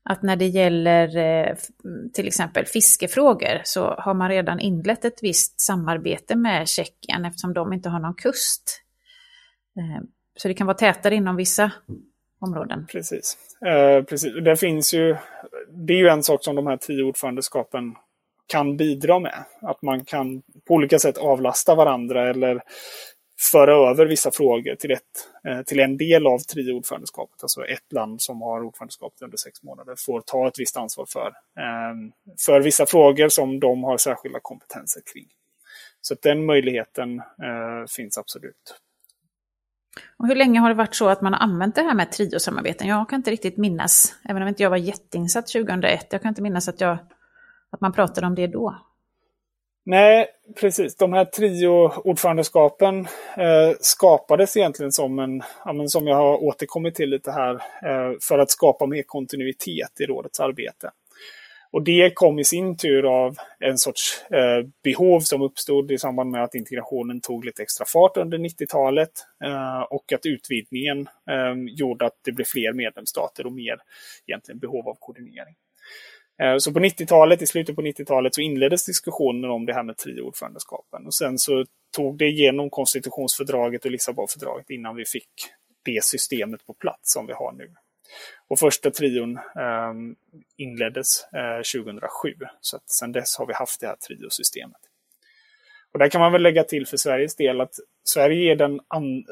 att 0.10 0.22
när 0.22 0.36
det 0.36 0.46
gäller 0.46 1.18
eh, 1.18 1.56
till 2.14 2.28
exempel 2.28 2.66
fiskefrågor 2.66 3.62
så 3.64 3.96
har 3.98 4.14
man 4.14 4.30
redan 4.30 4.60
inlett 4.60 5.06
ett 5.06 5.24
visst 5.24 5.62
samarbete 5.62 6.36
med 6.36 6.68
Tjeckien 6.68 7.26
eftersom 7.26 7.54
de 7.54 7.74
inte 7.74 7.90
har 7.90 8.00
någon 8.00 8.14
kust. 8.14 8.82
Eh, 9.78 10.04
så 10.36 10.48
det 10.48 10.54
kan 10.54 10.68
vara 10.68 10.78
tätare 10.78 11.16
inom 11.16 11.36
vissa 11.36 11.72
områden. 12.40 12.88
Precis. 12.92 13.38
Eh, 13.66 14.04
precis. 14.04 14.34
Det 14.46 14.56
finns 14.56 14.94
ju, 14.94 15.18
det 15.88 15.94
är 15.94 15.98
ju 15.98 16.08
en 16.08 16.24
sak 16.24 16.44
som 16.44 16.56
de 16.56 16.68
här 16.68 16.78
tio 16.78 17.04
ordförandeskapen 17.04 17.96
kan 18.48 18.78
bidra 18.78 19.20
med. 19.20 19.44
Att 19.62 19.82
man 19.82 20.06
kan 20.06 20.42
på 20.68 20.74
olika 20.74 21.00
sätt 21.00 21.18
avlasta 21.18 21.76
varandra 21.76 22.30
eller 22.30 22.62
föra 23.39 23.89
över 23.89 24.06
vissa 24.06 24.32
frågor 24.32 24.75
till, 24.75 24.91
ett, 24.91 25.01
eh, 25.48 25.62
till 25.62 25.79
en 25.79 25.98
del 25.98 26.27
av 26.27 26.39
trioordförandeskapet. 26.39 27.44
Alltså 27.44 27.65
ett 27.65 27.94
land 27.94 28.22
som 28.22 28.41
har 28.41 28.63
ordförandeskapet 28.63 29.22
under 29.22 29.38
sex 29.38 29.63
månader 29.63 29.96
får 29.98 30.22
ta 30.22 30.48
ett 30.48 30.60
visst 30.60 30.77
ansvar 30.77 31.06
för, 31.10 31.34
ehm, 31.62 32.12
för 32.46 32.62
vissa 32.62 32.86
frågor 32.86 33.29
som 33.29 33.60
de 33.60 33.84
har 33.84 33.98
särskilda 33.98 34.39
kompetenser 34.41 35.01
kring. 35.13 35.27
Så 36.01 36.15
den 36.22 36.46
möjligheten 36.46 37.20
eh, 37.20 37.86
finns 37.89 38.17
absolut. 38.17 38.79
Och 40.17 40.27
hur 40.27 40.36
länge 40.36 40.60
har 40.60 40.70
det 40.70 40.75
varit 40.75 40.96
så 40.96 41.10
att 41.10 41.22
man 41.22 41.34
har 41.34 41.39
använt 41.39 41.75
det 41.75 41.82
här 41.82 41.94
med 41.94 42.12
triosamarbeten? 42.12 42.88
Jag 42.88 43.10
kan 43.10 43.17
inte 43.17 43.32
riktigt 43.32 43.58
minnas, 43.58 44.15
även 44.29 44.41
om 44.41 44.48
inte 44.48 44.63
jag 44.63 44.70
var 44.70 44.77
jätteinsatt 44.77 45.48
2001, 45.48 46.08
jag 46.10 46.22
kan 46.22 46.29
inte 46.29 46.41
minnas 46.41 46.67
att, 46.67 46.82
jag, 46.82 46.98
att 47.70 47.82
man 47.82 47.94
pratade 47.94 48.27
om 48.27 48.36
det 48.36 48.48
då. 48.48 48.75
Nej, 49.89 50.27
precis. 50.60 50.96
De 50.96 51.13
här 51.13 51.25
trio-ordförandeskapen 51.25 53.00
eh, 53.38 53.75
skapades 53.79 54.58
egentligen 54.58 54.91
som 54.91 55.20
en, 55.20 55.41
ja, 55.65 55.74
men 55.74 55.89
som 55.89 56.08
jag 56.08 56.15
har 56.15 56.44
återkommit 56.44 56.96
till 56.96 57.10
lite 57.10 57.32
här, 57.32 57.53
eh, 57.56 58.17
för 58.22 58.39
att 58.39 58.51
skapa 58.51 58.86
mer 58.86 59.03
kontinuitet 59.03 60.01
i 60.01 60.06
rådets 60.06 60.39
arbete. 60.39 60.91
Och 61.72 61.84
det 61.84 62.12
kom 62.13 62.39
i 62.39 62.44
sin 62.44 62.77
tur 62.77 63.25
av 63.25 63.38
en 63.60 63.77
sorts 63.77 64.25
eh, 64.32 64.67
behov 64.84 65.20
som 65.20 65.41
uppstod 65.41 65.91
i 65.91 65.98
samband 65.98 66.32
med 66.32 66.44
att 66.44 66.56
integrationen 66.56 67.22
tog 67.22 67.46
lite 67.46 67.62
extra 67.62 67.86
fart 67.86 68.17
under 68.17 68.38
90-talet 68.38 69.12
eh, 69.44 69.82
och 69.82 70.13
att 70.13 70.25
utvidgningen 70.25 71.00
eh, 71.29 71.53
gjorde 71.77 72.06
att 72.06 72.20
det 72.25 72.32
blev 72.32 72.46
fler 72.46 72.74
medlemsstater 72.74 73.46
och 73.46 73.53
mer 73.53 73.77
egentligen 74.27 74.60
behov 74.60 74.88
av 74.88 74.98
koordinering. 75.00 75.56
Eh, 76.41 76.58
så 76.58 76.74
på 76.74 76.79
90-talet, 76.79 77.41
i 77.41 77.46
slutet 77.46 77.75
på 77.75 77.82
90-talet, 77.82 78.36
så 78.36 78.41
inleddes 78.41 78.86
diskussionen 78.86 79.51
om 79.51 79.65
det 79.65 79.74
här 79.74 79.84
med 79.84 79.98
trioordförandeskapen. 79.98 81.06
Och 81.06 81.15
sen 81.15 81.38
så 81.38 81.65
tog 81.96 82.17
det 82.17 82.25
igenom 82.25 82.70
konstitutionsfördraget 82.70 83.86
och 83.86 83.91
Lissabonfördraget 83.91 84.70
innan 84.70 84.96
vi 84.96 85.06
fick 85.06 85.29
det 85.86 86.03
systemet 86.03 86.65
på 86.65 86.74
plats 86.74 87.13
som 87.13 87.27
vi 87.27 87.34
har 87.34 87.51
nu. 87.51 87.74
Och 88.48 88.60
första 88.60 88.91
trion 88.91 89.38
eh, 89.38 89.94
inleddes 90.58 91.24
eh, 91.34 91.82
2007. 91.82 92.34
Så 92.62 92.77
att 92.77 92.89
sedan 92.89 93.12
dess 93.12 93.38
har 93.38 93.46
vi 93.46 93.53
haft 93.53 93.79
det 93.79 93.88
här 93.88 93.96
triosystemet. 93.96 94.82
Och 95.94 96.00
där 96.00 96.10
kan 96.10 96.22
man 96.22 96.32
väl 96.32 96.41
lägga 96.41 96.63
till 96.63 96.88
för 96.88 96.98
Sveriges 96.98 97.36
del 97.36 97.62
att 97.62 97.74
Sverige, 98.03 98.51
är 98.51 98.56
den 98.56 98.79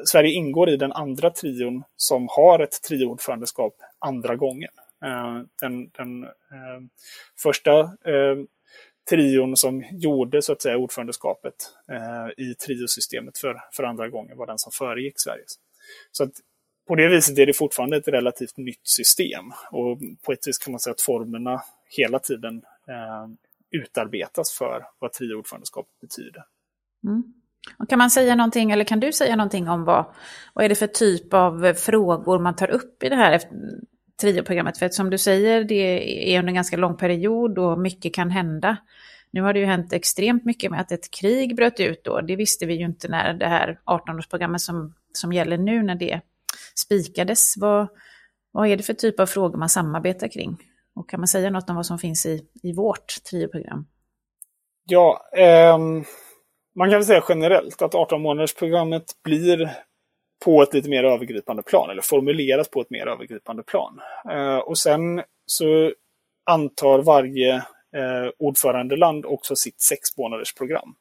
Sverige 0.06 0.30
ingår 0.30 0.70
i 0.70 0.76
den 0.76 0.92
andra 0.92 1.30
trion 1.30 1.82
som 1.96 2.28
har 2.30 2.58
ett 2.58 2.82
trioordförandeskap 2.82 3.74
andra 3.98 4.36
gången. 4.36 4.70
Eh, 5.06 5.40
den, 5.60 5.90
den 5.90 6.24
eh, 6.24 6.80
första 7.42 7.80
eh, 7.80 8.36
trion 9.10 9.56
som 9.56 9.84
gjorde 9.92 10.42
så 10.42 10.52
att 10.52 10.62
säga 10.62 10.76
ordförandeskapet 10.76 11.54
eh, 11.92 12.44
i 12.44 12.54
triosystemet 12.54 13.38
för, 13.38 13.60
för 13.72 13.82
andra 13.82 14.08
gången 14.08 14.36
var 14.36 14.46
den 14.46 14.58
som 14.58 14.72
föregick 14.72 15.14
Sveriges. 15.16 15.54
Så 16.12 16.24
att 16.24 16.32
på 16.88 16.94
det 16.94 17.08
viset 17.08 17.38
är 17.38 17.46
det 17.46 17.52
fortfarande 17.52 17.96
ett 17.96 18.08
relativt 18.08 18.56
nytt 18.56 18.86
system. 18.86 19.52
Och 19.70 19.98
på 20.22 20.32
ett 20.32 20.48
vis 20.48 20.58
kan 20.58 20.72
man 20.72 20.80
säga 20.80 20.92
att 20.92 21.00
formerna 21.00 21.62
hela 21.96 22.18
tiden 22.18 22.62
eh, 22.88 23.26
utarbetas 23.70 24.52
för 24.52 24.86
vad 24.98 25.12
trioordförandeskapet 25.12 26.00
betyder. 26.00 26.44
Mm. 27.04 27.22
Och 27.78 27.88
kan 27.88 27.98
man 27.98 28.10
säga 28.10 28.34
någonting, 28.34 28.70
eller 28.70 28.84
kan 28.84 29.00
du 29.00 29.12
säga 29.12 29.36
någonting 29.36 29.68
om 29.68 29.84
vad, 29.84 30.04
vad 30.54 30.64
är 30.64 30.68
det 30.68 30.74
för 30.74 30.86
typ 30.86 31.34
av 31.34 31.66
eh, 31.66 31.74
frågor 31.74 32.38
man 32.38 32.56
tar 32.56 32.70
upp 32.70 33.02
i 33.02 33.08
det 33.08 33.16
här 33.16 33.40
trioprogrammet? 34.20 34.78
För 34.78 34.88
som 34.88 35.10
du 35.10 35.18
säger, 35.18 35.64
det 35.64 36.34
är 36.34 36.38
under 36.38 36.48
en 36.48 36.54
ganska 36.54 36.76
lång 36.76 36.96
period 36.96 37.58
och 37.58 37.78
mycket 37.78 38.14
kan 38.14 38.30
hända. 38.30 38.76
Nu 39.30 39.42
har 39.42 39.52
det 39.52 39.60
ju 39.60 39.66
hänt 39.66 39.92
extremt 39.92 40.44
mycket 40.44 40.70
med 40.70 40.80
att 40.80 40.92
ett 40.92 41.10
krig 41.10 41.56
bröt 41.56 41.80
ut 41.80 42.04
då. 42.04 42.20
Det 42.20 42.36
visste 42.36 42.66
vi 42.66 42.74
ju 42.74 42.84
inte 42.84 43.08
när 43.08 43.34
det 43.34 43.46
här 43.46 43.80
18-årsprogrammet 43.84 44.58
som, 44.58 44.94
som 45.12 45.32
gäller 45.32 45.58
nu, 45.58 45.82
när 45.82 45.94
det 45.94 46.20
spikades. 46.74 47.56
Vad, 47.56 47.88
vad 48.52 48.68
är 48.68 48.76
det 48.76 48.82
för 48.82 48.94
typ 48.94 49.20
av 49.20 49.26
frågor 49.26 49.58
man 49.58 49.68
samarbetar 49.68 50.28
kring? 50.28 50.56
Och 50.94 51.10
kan 51.10 51.20
man 51.20 51.28
säga 51.28 51.50
något 51.50 51.70
om 51.70 51.76
vad 51.76 51.86
som 51.86 51.98
finns 51.98 52.26
i, 52.26 52.46
i 52.62 52.72
vårt 52.72 53.24
trioprogram? 53.30 53.86
Ja, 54.88 55.30
eh, 55.36 55.78
man 56.76 56.90
kan 56.90 56.98
väl 56.98 57.04
säga 57.04 57.24
generellt 57.28 57.82
att 57.82 57.92
18-månadersprogrammet 57.92 59.04
blir 59.24 59.70
på 60.44 60.62
ett 60.62 60.74
lite 60.74 60.88
mer 60.88 61.04
övergripande 61.04 61.62
plan, 61.62 61.90
eller 61.90 62.02
formuleras 62.02 62.68
på 62.68 62.80
ett 62.80 62.90
mer 62.90 63.06
övergripande 63.06 63.62
plan. 63.62 64.00
Eh, 64.30 64.58
och 64.58 64.78
sen 64.78 65.22
så 65.46 65.92
antar 66.50 66.98
varje 66.98 67.54
eh, 67.96 68.30
ordförandeland 68.38 69.26
också 69.26 69.56
sitt 69.56 69.80
sex 69.80 70.16
månaders 70.16 70.54
program 70.54 70.94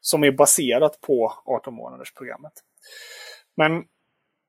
som 0.00 0.24
är 0.24 0.30
baserat 0.30 1.00
på 1.00 1.32
18 1.44 1.74
månaders 1.74 2.14
programmet. 2.14 2.52
Men 3.56 3.84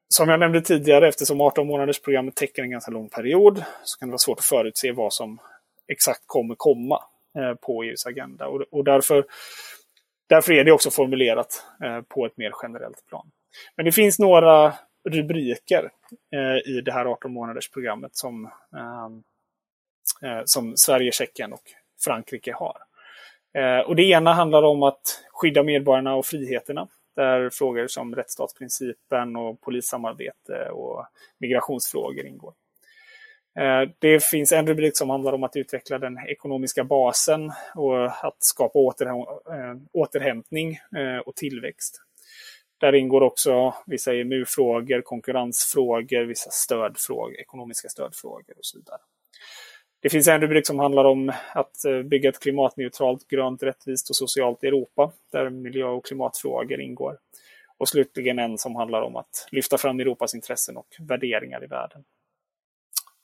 som 0.10 0.30
jag 0.30 0.40
nämnde 0.40 0.62
tidigare, 0.62 1.08
eftersom 1.08 1.42
18 1.42 1.68
månaders 1.68 2.02
programmet 2.02 2.36
täcker 2.36 2.62
en 2.62 2.72
ganska 2.72 2.92
lång 2.92 3.10
period, 3.10 3.64
så 3.84 4.00
kan 4.00 4.08
det 4.08 4.12
vara 4.12 4.18
svårt 4.18 4.40
att 4.40 4.46
förutse 4.46 4.92
vad 4.92 5.14
som 5.14 5.40
exakt 5.88 6.24
kommer 6.26 6.56
komma 6.56 7.04
eh, 7.38 7.54
på 7.54 7.84
EUs 7.84 8.06
agenda. 8.06 8.48
Och, 8.48 8.62
och 8.72 8.84
därför, 8.84 9.26
därför 10.30 10.54
är 10.54 10.64
det 10.64 10.72
också 10.72 10.92
formulerat 10.92 11.66
eh, 11.84 12.02
på 12.02 12.26
ett 12.26 12.38
mer 12.38 12.52
generellt 12.64 13.06
plan. 13.10 13.32
Men 13.76 13.86
det 13.86 13.92
finns 13.92 14.20
några 14.20 14.74
rubriker 15.10 15.92
eh, 16.34 16.72
i 16.72 16.82
det 16.82 16.92
här 16.92 17.06
18 17.06 17.34
månaders 17.34 17.70
programmet 17.70 18.16
som, 18.16 18.46
ehm, 18.76 19.24
eh, 20.22 20.42
som 20.46 20.78
Sverige, 20.78 21.12
Tjeckien 21.12 21.54
och 21.54 21.64
Frankrike 22.04 22.54
har. 22.54 22.78
Eh, 23.54 23.80
och 23.80 23.96
det 23.96 24.04
ena 24.04 24.34
handlar 24.34 24.64
om 24.64 24.84
att 24.84 25.24
skydda 25.34 25.64
medborgarna 25.64 26.16
och 26.16 26.26
friheterna 26.26 26.88
där 27.16 27.50
frågor 27.50 27.88
som 27.88 28.16
rättsstatsprincipen 28.16 29.36
och 29.36 29.62
polissamarbete 29.62 30.70
och 30.72 31.06
migrationsfrågor 31.38 32.26
ingår. 32.26 32.54
Eh, 33.60 33.90
det 34.00 34.24
finns 34.24 34.52
en 34.52 34.68
rubrik 34.68 34.98
som 34.98 35.10
handlar 35.10 35.34
om 35.34 35.44
att 35.44 35.56
utveckla 35.56 36.00
den 36.00 36.18
ekonomiska 36.28 36.84
basen 36.84 37.52
och 37.76 38.26
att 38.28 38.38
skapa 38.40 38.80
återhämtning 39.94 40.80
och 41.26 41.36
tillväxt. 41.36 42.02
Där 42.78 42.96
ingår 42.96 43.22
också 43.22 43.74
vissa 43.86 44.14
EMU-frågor, 44.14 45.02
konkurrensfrågor, 45.02 46.24
vissa 46.24 46.50
stödfrågor, 46.52 47.40
ekonomiska 47.40 47.90
stödfrågor 47.90 48.58
och 48.58 48.66
så 48.66 48.78
vidare. 48.78 49.00
Det 50.04 50.10
finns 50.10 50.28
en 50.28 50.42
rubrik 50.42 50.68
som 50.68 50.80
handlar 50.80 51.06
om 51.06 51.34
att 51.54 51.86
eh, 51.86 52.02
bygga 52.02 52.30
ett 52.30 52.40
klimatneutralt, 52.40 53.28
grönt, 53.28 53.64
rättvist 53.64 54.10
och 54.10 54.16
socialt 54.16 54.64
Europa, 54.64 55.12
där 55.32 55.50
miljö 55.50 55.86
och 55.86 56.06
klimatfrågor 56.06 56.82
ingår. 56.82 57.18
Och 57.78 57.90
slutligen 57.90 58.40
en 58.40 58.58
som 58.58 58.76
handlar 58.76 59.02
om 59.02 59.16
att 59.16 59.48
lyfta 59.52 59.78
fram 59.78 60.00
Europas 60.00 60.36
intressen 60.36 60.78
och 60.78 60.88
värderingar 61.00 61.64
i 61.64 61.68
världen. 61.68 62.04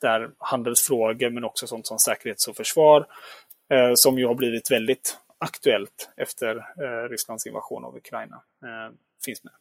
Där 0.00 0.30
handelsfrågor, 0.38 1.30
men 1.30 1.44
också 1.44 1.66
sånt 1.66 1.86
som 1.86 1.98
säkerhets 1.98 2.48
och 2.48 2.56
försvar, 2.56 3.06
eh, 3.72 3.92
som 3.94 4.18
ju 4.18 4.26
har 4.26 4.34
blivit 4.34 4.70
väldigt 4.70 5.18
aktuellt 5.38 6.10
efter 6.16 6.56
eh, 6.56 7.08
Rysslands 7.08 7.46
invasion 7.46 7.84
av 7.84 7.96
Ukraina, 7.96 8.42
eh, 8.62 8.94
finns 9.24 9.44
med. 9.44 9.52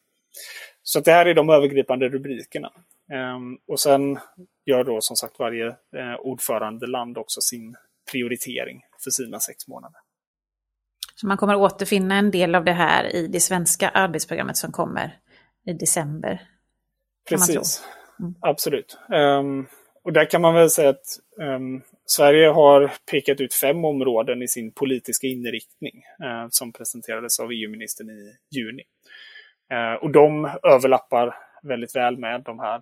Så 0.83 0.99
det 0.99 1.11
här 1.11 1.25
är 1.25 1.33
de 1.33 1.49
övergripande 1.49 2.09
rubrikerna. 2.09 2.71
Ehm, 3.13 3.57
och 3.67 3.79
sen 3.79 4.19
gör 4.65 4.83
då 4.83 5.01
som 5.01 5.15
sagt 5.15 5.39
varje 5.39 5.67
eh, 5.67 6.15
ordförandeland 6.19 7.17
också 7.17 7.41
sin 7.41 7.75
prioritering 8.11 8.81
för 9.03 9.11
sina 9.11 9.39
sex 9.39 9.67
månader. 9.67 9.99
Så 11.15 11.27
man 11.27 11.37
kommer 11.37 11.55
återfinna 11.55 12.15
en 12.15 12.31
del 12.31 12.55
av 12.55 12.65
det 12.65 12.73
här 12.73 13.15
i 13.15 13.27
det 13.27 13.39
svenska 13.39 13.89
arbetsprogrammet 13.89 14.57
som 14.57 14.71
kommer 14.71 15.19
i 15.65 15.73
december? 15.73 16.41
Precis, 17.29 17.83
mm. 18.19 18.35
absolut. 18.41 18.97
Um, 19.09 19.67
och 20.03 20.13
där 20.13 20.25
kan 20.25 20.41
man 20.41 20.55
väl 20.55 20.69
säga 20.69 20.89
att 20.89 21.19
um, 21.37 21.81
Sverige 22.05 22.47
har 22.47 22.91
pekat 23.11 23.41
ut 23.41 23.53
fem 23.53 23.85
områden 23.85 24.41
i 24.41 24.47
sin 24.47 24.71
politiska 24.71 25.27
inriktning 25.27 26.03
uh, 26.23 26.47
som 26.49 26.73
presenterades 26.73 27.39
av 27.39 27.51
EU-ministern 27.51 28.09
i 28.09 28.35
juni. 28.55 28.83
Uh, 29.73 30.03
och 30.03 30.11
de 30.11 30.45
överlappar 30.63 31.35
väldigt 31.63 31.95
väl 31.95 32.17
med 32.17 32.43
de 32.43 32.59
här 32.59 32.81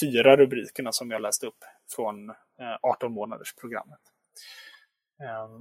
fyra 0.00 0.36
rubrikerna 0.36 0.92
som 0.92 1.10
jag 1.10 1.22
läste 1.22 1.46
upp 1.46 1.58
från 1.96 2.32
18 2.82 3.12
månaders 3.12 3.54
programmet. 3.54 3.98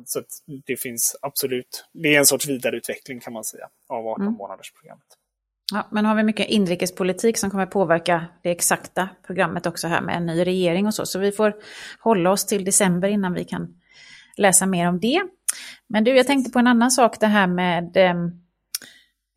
Så 0.05 0.21
det 0.65 0.81
finns 0.81 1.15
absolut, 1.21 1.85
det 1.93 2.15
är 2.15 2.19
en 2.19 2.25
sorts 2.25 2.47
vidareutveckling 2.47 3.19
kan 3.19 3.33
man 3.33 3.43
säga 3.43 3.69
av 3.89 4.07
18 4.07 4.21
mm. 4.21 4.33
månaders 4.33 4.73
programmet. 4.73 5.05
Ja, 5.73 5.87
men 5.91 6.05
har 6.05 6.15
vi 6.15 6.23
mycket 6.23 6.47
inrikespolitik 6.47 7.37
som 7.37 7.49
kommer 7.49 7.65
påverka 7.65 8.25
det 8.43 8.51
exakta 8.51 9.09
programmet 9.25 9.65
också 9.65 9.87
här 9.87 10.01
med 10.01 10.15
en 10.15 10.25
ny 10.25 10.45
regering 10.45 10.87
och 10.87 10.93
så. 10.93 11.05
Så 11.05 11.19
vi 11.19 11.31
får 11.31 11.55
hålla 11.99 12.31
oss 12.31 12.45
till 12.45 12.65
december 12.65 13.07
innan 13.07 13.33
vi 13.33 13.45
kan 13.45 13.81
läsa 14.37 14.65
mer 14.65 14.87
om 14.87 14.99
det. 14.99 15.21
Men 15.87 16.03
du, 16.03 16.15
jag 16.15 16.27
tänkte 16.27 16.51
på 16.51 16.59
en 16.59 16.67
annan 16.67 16.91
sak, 16.91 17.19
det 17.19 17.27
här 17.27 17.47
med 17.47 17.97
ehm, 17.97 18.31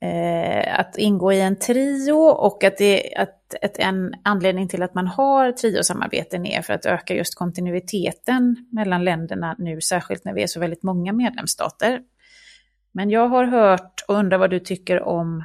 eh, 0.04 0.80
att 0.80 0.98
ingå 0.98 1.32
i 1.32 1.40
en 1.40 1.58
trio 1.58 2.14
och 2.14 2.64
att, 2.64 2.78
det, 2.78 3.14
att 3.16 3.44
att 3.62 3.78
en 3.78 4.14
anledning 4.22 4.68
till 4.68 4.82
att 4.82 4.94
man 4.94 5.06
har 5.06 5.52
triosamarbeten 5.52 6.46
är 6.46 6.62
för 6.62 6.72
att 6.72 6.86
öka 6.86 7.14
just 7.14 7.34
kontinuiteten 7.34 8.68
mellan 8.72 9.04
länderna 9.04 9.54
nu, 9.58 9.80
särskilt 9.80 10.24
när 10.24 10.32
vi 10.32 10.42
är 10.42 10.46
så 10.46 10.60
väldigt 10.60 10.82
många 10.82 11.12
medlemsstater. 11.12 12.00
Men 12.92 13.10
jag 13.10 13.28
har 13.28 13.44
hört 13.44 14.04
och 14.08 14.14
undrar 14.14 14.38
vad 14.38 14.50
du 14.50 14.60
tycker 14.60 15.02
om, 15.02 15.44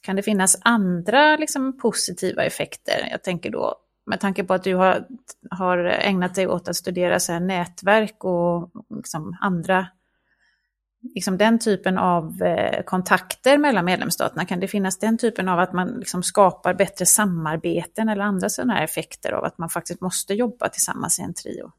kan 0.00 0.16
det 0.16 0.22
finnas 0.22 0.58
andra 0.60 1.36
liksom, 1.36 1.78
positiva 1.78 2.44
effekter? 2.44 3.08
Jag 3.10 3.22
tänker 3.22 3.50
då 3.50 3.74
med 4.06 4.20
tanke 4.20 4.44
på 4.44 4.54
att 4.54 4.64
du 4.64 4.74
har, 4.74 5.06
har 5.50 5.78
ägnat 5.84 6.34
dig 6.34 6.48
åt 6.48 6.68
att 6.68 6.76
studera 6.76 7.20
så 7.20 7.38
nätverk 7.38 8.24
och 8.24 8.70
liksom 8.96 9.36
andra 9.40 9.86
liksom 11.14 11.38
den 11.38 11.58
typen 11.58 11.98
av 11.98 12.42
eh, 12.42 12.82
kontakter 12.82 13.58
mellan 13.58 13.84
medlemsstaterna? 13.84 14.44
Kan 14.44 14.60
det 14.60 14.68
finnas 14.68 14.98
den 14.98 15.18
typen 15.18 15.48
av 15.48 15.58
att 15.58 15.72
man 15.72 15.88
liksom 15.88 16.22
skapar 16.22 16.74
bättre 16.74 17.06
samarbeten 17.06 18.08
eller 18.08 18.24
andra 18.24 18.48
sådana 18.48 18.74
här 18.74 18.84
effekter 18.84 19.32
av 19.32 19.44
att 19.44 19.58
man 19.58 19.68
faktiskt 19.68 20.00
måste 20.00 20.34
jobba 20.34 20.68
tillsammans 20.68 21.18
i 21.18 21.22
en 21.22 21.34
trio? 21.34 21.70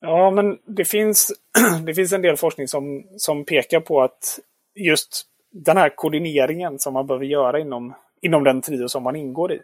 Ja, 0.00 0.30
men 0.30 0.58
det 0.76 0.84
finns, 0.84 1.32
det 1.86 1.94
finns 1.94 2.12
en 2.12 2.22
del 2.22 2.36
forskning 2.36 2.68
som, 2.68 3.04
som 3.16 3.44
pekar 3.44 3.80
på 3.80 4.02
att 4.02 4.38
just 4.74 5.26
den 5.52 5.76
här 5.76 5.96
koordineringen 5.96 6.78
som 6.78 6.94
man 6.94 7.06
behöver 7.06 7.24
göra 7.24 7.60
inom, 7.60 7.94
inom 8.20 8.44
den 8.44 8.62
trio 8.62 8.88
som 8.88 9.02
man 9.02 9.16
ingår 9.16 9.52
i, 9.52 9.60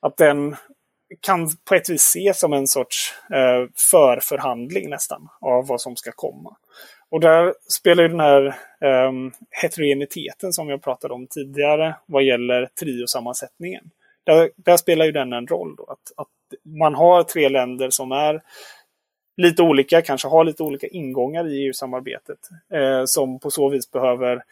att 0.00 0.16
den 0.16 0.56
kan 1.20 1.48
på 1.68 1.74
ett 1.74 1.88
vis 1.88 2.02
ses 2.02 2.40
som 2.40 2.52
en 2.52 2.66
sorts 2.66 3.14
eh, 3.30 3.70
förförhandling 3.90 4.90
nästan 4.90 5.28
av 5.40 5.66
vad 5.66 5.80
som 5.80 5.96
ska 5.96 6.12
komma. 6.12 6.56
Och 7.12 7.20
där 7.20 7.54
spelar 7.68 8.08
den 8.08 8.20
här 8.20 8.56
um, 9.08 9.32
heterogeniteten 9.50 10.52
som 10.52 10.68
jag 10.68 10.82
pratade 10.82 11.14
om 11.14 11.26
tidigare 11.26 11.94
vad 12.06 12.22
gäller 12.22 12.66
triosammansättningen. 12.80 13.90
Där, 14.24 14.50
där 14.56 14.76
spelar 14.76 15.04
ju 15.04 15.12
den 15.12 15.32
en 15.32 15.46
roll. 15.46 15.76
Då, 15.76 15.82
att, 15.84 16.12
att 16.16 16.28
man 16.64 16.94
har 16.94 17.22
tre 17.22 17.48
länder 17.48 17.90
som 17.90 18.12
är 18.12 18.42
lite 19.36 19.62
olika, 19.62 20.02
kanske 20.02 20.28
har 20.28 20.44
lite 20.44 20.62
olika 20.62 20.86
ingångar 20.86 21.48
i 21.48 21.66
EU-samarbetet. 21.66 22.38
Eh, 22.72 23.04
som 23.04 23.38
på 23.38 23.50
så 23.50 23.68
vis 23.68 23.90
behöver 23.90 24.42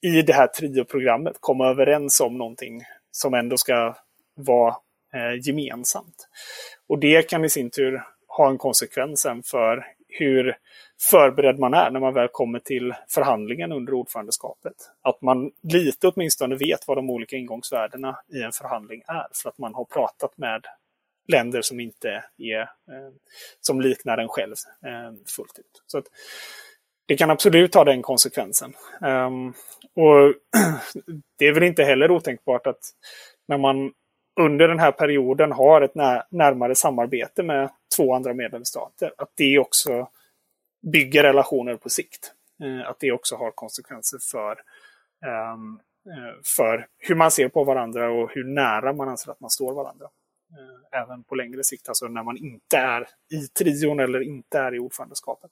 i 0.00 0.22
det 0.22 0.32
här 0.32 0.46
trioprogrammet 0.46 1.36
komma 1.40 1.68
överens 1.68 2.20
om 2.20 2.38
någonting 2.38 2.82
som 3.10 3.34
ändå 3.34 3.56
ska 3.56 3.96
vara 4.34 4.76
eh, 5.14 5.46
gemensamt. 5.48 6.28
Och 6.88 6.98
det 6.98 7.28
kan 7.28 7.44
i 7.44 7.48
sin 7.48 7.70
tur 7.70 8.02
ha 8.26 8.50
en 8.50 8.58
konsekvens 8.58 9.26
för 9.44 9.86
hur 10.08 10.56
förberedd 11.10 11.58
man 11.58 11.74
är 11.74 11.90
när 11.90 12.00
man 12.00 12.14
väl 12.14 12.28
kommer 12.28 12.58
till 12.58 12.94
förhandlingen 13.08 13.72
under 13.72 13.94
ordförandeskapet. 13.94 14.74
Att 15.02 15.22
man 15.22 15.50
lite 15.62 16.08
åtminstone 16.08 16.56
vet 16.56 16.88
vad 16.88 16.96
de 16.96 17.10
olika 17.10 17.36
ingångsvärdena 17.36 18.18
i 18.32 18.42
en 18.42 18.52
förhandling 18.52 19.02
är 19.06 19.26
för 19.42 19.48
att 19.48 19.58
man 19.58 19.74
har 19.74 19.84
pratat 19.84 20.38
med 20.38 20.64
länder 21.32 21.62
som 21.62 21.80
inte 21.80 22.24
är 22.38 22.60
eh, 22.60 23.12
som 23.60 23.80
liknar 23.80 24.18
en 24.18 24.28
själv 24.28 24.54
eh, 24.84 25.12
fullt 25.36 25.58
ut. 25.58 25.82
Så 25.86 25.98
att, 25.98 26.04
det 27.06 27.16
kan 27.16 27.30
absolut 27.30 27.74
ha 27.74 27.84
den 27.84 28.02
konsekvensen. 28.02 28.72
Um, 29.00 29.48
och 29.94 30.34
Det 31.38 31.46
är 31.46 31.52
väl 31.52 31.62
inte 31.62 31.84
heller 31.84 32.10
otänkbart 32.10 32.66
att 32.66 32.90
när 33.48 33.58
man 33.58 33.92
under 34.40 34.68
den 34.68 34.78
här 34.78 34.92
perioden 34.92 35.52
har 35.52 35.80
ett 35.80 35.94
närmare 36.30 36.74
samarbete 36.74 37.42
med 37.42 37.70
två 37.96 38.14
andra 38.14 38.34
medlemsstater, 38.34 39.12
att 39.18 39.30
det 39.34 39.58
också 39.58 40.08
bygger 40.82 41.22
relationer 41.22 41.76
på 41.76 41.88
sikt. 41.88 42.32
Eh, 42.62 42.88
att 42.90 43.00
det 43.00 43.12
också 43.12 43.36
har 43.36 43.50
konsekvenser 43.50 44.18
för, 44.30 44.52
ehm, 45.26 45.80
eh, 46.12 46.34
för 46.56 46.86
hur 46.98 47.14
man 47.14 47.30
ser 47.30 47.48
på 47.48 47.64
varandra 47.64 48.10
och 48.10 48.30
hur 48.32 48.44
nära 48.44 48.92
man 48.92 49.08
anser 49.08 49.32
att 49.32 49.40
man 49.40 49.50
står 49.50 49.74
varandra. 49.74 50.06
Eh, 50.52 51.00
även 51.02 51.24
på 51.24 51.34
längre 51.34 51.64
sikt, 51.64 51.88
alltså 51.88 52.08
när 52.08 52.22
man 52.22 52.36
inte 52.36 52.76
är 52.76 53.08
i 53.32 53.46
trion 53.46 54.00
eller 54.00 54.20
inte 54.20 54.58
är 54.58 54.74
i 54.74 54.78
ordförandeskapet. 54.78 55.50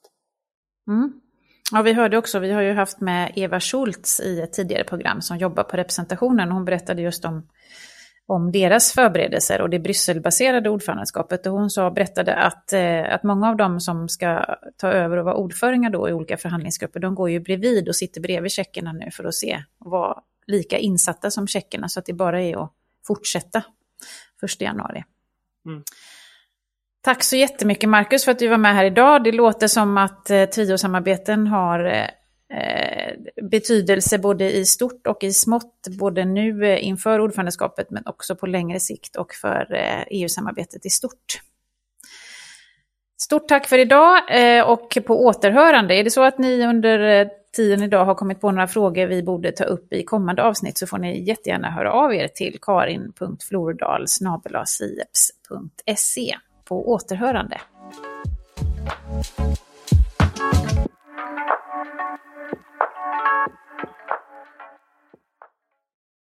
Mm. 0.87 1.21
Ja, 1.71 1.81
vi 1.81 1.93
hörde 1.93 2.17
också, 2.17 2.39
vi 2.39 2.51
har 2.51 2.61
ju 2.61 2.73
haft 2.73 3.01
med 3.01 3.33
Eva 3.35 3.59
Schultz 3.59 4.19
i 4.19 4.41
ett 4.41 4.53
tidigare 4.53 4.83
program 4.83 5.21
som 5.21 5.37
jobbar 5.37 5.63
på 5.63 5.77
representationen. 5.77 6.51
Hon 6.51 6.65
berättade 6.65 7.01
just 7.01 7.25
om 7.25 7.47
om 8.27 8.51
deras 8.51 8.91
förberedelser 8.91 9.61
och 9.61 9.69
det 9.69 9.79
Brysselbaserade 9.79 10.69
ordförandeskapet. 10.69 11.45
Och 11.45 11.53
hon 11.53 11.69
sa, 11.69 11.91
berättade 11.91 12.35
att, 12.35 12.73
eh, 12.73 13.13
att 13.13 13.23
många 13.23 13.49
av 13.49 13.57
dem 13.57 13.79
som 13.79 14.09
ska 14.09 14.45
ta 14.77 14.87
över 14.87 15.17
och 15.17 15.25
vara 15.25 15.35
ordföringar 15.35 15.89
då 15.89 16.09
i 16.09 16.13
olika 16.13 16.37
förhandlingsgrupper, 16.37 16.99
de 16.99 17.15
går 17.15 17.29
ju 17.29 17.39
bredvid 17.39 17.87
och 17.87 17.95
sitter 17.95 18.21
bredvid 18.21 18.51
tjeckerna 18.51 18.91
nu 18.93 19.11
för 19.11 19.23
att 19.23 19.35
se 19.35 19.63
och 19.79 19.91
vara 19.91 20.17
lika 20.47 20.77
insatta 20.77 21.31
som 21.31 21.47
tjeckerna 21.47 21.89
så 21.89 21.99
att 21.99 22.05
det 22.05 22.13
bara 22.13 22.41
är 22.41 22.63
att 22.63 22.71
fortsätta 23.07 23.63
1 24.43 24.61
januari. 24.61 25.03
Mm. 25.65 25.83
Tack 27.01 27.23
så 27.23 27.35
jättemycket 27.35 27.89
Marcus 27.89 28.25
för 28.25 28.31
att 28.31 28.39
du 28.39 28.47
var 28.47 28.57
med 28.57 28.75
här 28.75 28.85
idag. 28.85 29.23
Det 29.23 29.31
låter 29.31 29.67
som 29.67 29.97
att 29.97 30.29
eh, 30.29 30.45
triosamarbeten 30.45 31.47
har 31.47 31.85
eh, 31.85 32.05
Eh, 32.53 33.13
betydelse 33.43 34.17
både 34.17 34.51
i 34.51 34.65
stort 34.65 35.07
och 35.07 35.23
i 35.23 35.33
smått, 35.33 35.87
både 35.99 36.25
nu 36.25 36.65
eh, 36.65 36.87
inför 36.87 37.19
ordförandeskapet 37.19 37.89
men 37.89 38.03
också 38.05 38.35
på 38.35 38.47
längre 38.47 38.79
sikt 38.79 39.15
och 39.15 39.33
för 39.33 39.73
eh, 39.73 40.03
EU-samarbetet 40.09 40.85
i 40.85 40.89
stort. 40.89 41.41
Stort 43.21 43.47
tack 43.47 43.67
för 43.67 43.77
idag 43.77 44.21
och 44.65 44.97
på 45.05 45.25
återhörande. 45.25 45.95
Är 45.95 46.03
det 46.03 46.09
så 46.09 46.23
att 46.23 46.37
ni 46.37 46.65
under 46.65 47.29
tiden 47.55 47.83
idag 47.83 48.05
har 48.05 48.15
kommit 48.15 48.41
på 48.41 48.51
några 48.51 48.67
frågor 48.67 49.07
vi 49.07 49.23
borde 49.23 49.51
ta 49.51 49.63
upp 49.63 49.93
i 49.93 50.03
kommande 50.03 50.43
avsnitt 50.43 50.77
så 50.77 50.87
får 50.87 50.97
ni 50.97 51.23
jättegärna 51.23 51.71
höra 51.71 51.91
av 51.91 52.13
er 52.13 52.27
till 52.27 52.57
karin.flordal 52.61 54.05
På 56.65 56.91
återhörande. 56.91 57.57